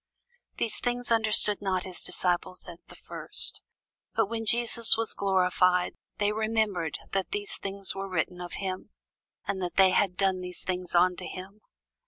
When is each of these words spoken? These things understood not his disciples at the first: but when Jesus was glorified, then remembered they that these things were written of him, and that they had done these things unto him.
These 0.57 0.79
things 0.79 1.11
understood 1.11 1.61
not 1.61 1.83
his 1.83 2.03
disciples 2.03 2.65
at 2.67 2.79
the 2.87 2.95
first: 2.95 3.61
but 4.15 4.25
when 4.25 4.47
Jesus 4.47 4.97
was 4.97 5.13
glorified, 5.13 5.93
then 6.17 6.33
remembered 6.33 6.97
they 7.03 7.19
that 7.19 7.29
these 7.29 7.57
things 7.57 7.93
were 7.93 8.09
written 8.09 8.41
of 8.41 8.53
him, 8.53 8.89
and 9.47 9.61
that 9.61 9.75
they 9.75 9.91
had 9.91 10.17
done 10.17 10.41
these 10.41 10.63
things 10.63 10.95
unto 10.95 11.25
him. 11.27 11.61